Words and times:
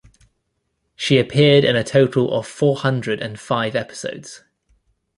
She 0.95 1.19
appeared 1.19 1.63
in 1.63 1.75
a 1.75 1.83
total 1.83 2.33
of 2.33 2.47
four 2.47 2.75
hundred 2.77 3.21
and 3.21 3.39
five 3.39 3.75
episodes. 3.75 4.41